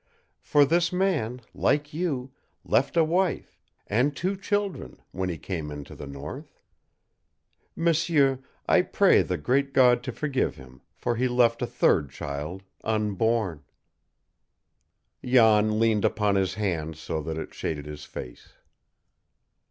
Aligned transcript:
For 0.41 0.65
this 0.65 0.91
man, 0.91 1.41
like 1.53 1.93
you, 1.93 2.31
left 2.65 2.97
a 2.97 3.03
wife 3.03 3.59
and 3.85 4.15
two 4.15 4.35
children 4.35 4.99
when 5.11 5.29
he 5.29 5.37
came 5.37 5.69
into 5.69 5.93
the 5.93 6.07
North. 6.07 6.59
M'sieur, 7.75 8.39
I 8.67 8.81
pray 8.81 9.21
the 9.21 9.37
Great 9.37 9.73
God 9.73 10.01
to 10.01 10.11
forgive 10.11 10.55
him, 10.55 10.81
for 10.95 11.17
he 11.17 11.27
left 11.27 11.61
a 11.61 11.67
third 11.67 12.09
child 12.09 12.63
unborn." 12.83 13.63
Jan 15.23 15.79
leaned 15.79 16.03
upon 16.03 16.33
his 16.33 16.55
hand 16.55 16.95
so 16.95 17.21
that 17.21 17.37
it 17.37 17.53
shaded 17.53 17.85
his 17.85 18.03
face. 18.03 18.53